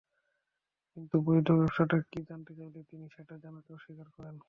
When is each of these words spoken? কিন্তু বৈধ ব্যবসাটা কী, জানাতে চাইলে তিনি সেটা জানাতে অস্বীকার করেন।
কিন্তু 0.97 1.15
বৈধ 1.25 1.47
ব্যবসাটা 1.51 1.97
কী, 2.09 2.19
জানাতে 2.29 2.53
চাইলে 2.57 2.79
তিনি 2.89 3.05
সেটা 3.15 3.35
জানাতে 3.43 3.69
অস্বীকার 3.73 4.07
করেন। 4.15 4.35